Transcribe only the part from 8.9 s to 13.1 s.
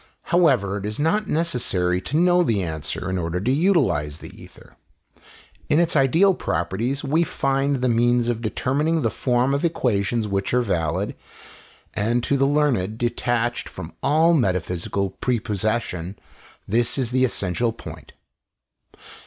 the form of equations which are valid, and to the learned